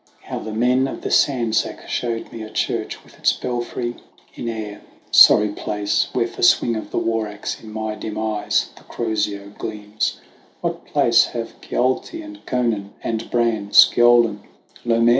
[0.21, 3.97] How the men of the sand sack showed me a church with its belfry
[4.33, 4.81] in air;
[5.11, 9.53] Sorry place, where for swing of the war axe in my dim eyes the crozier
[9.59, 10.19] gleams;
[10.61, 14.39] What place have Caolte and Conan, and Bran, Sgeolan,
[14.85, 15.09] Lomair?